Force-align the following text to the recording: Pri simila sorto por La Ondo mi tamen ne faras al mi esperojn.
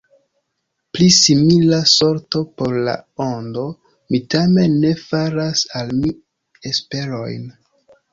Pri 0.95 1.07
simila 1.15 1.81
sorto 1.91 2.39
por 2.61 2.73
La 2.87 2.95
Ondo 3.25 3.65
mi 4.15 4.21
tamen 4.35 4.73
ne 4.87 4.95
faras 5.03 5.63
al 5.81 5.93
mi 5.99 6.15
esperojn. 6.71 7.45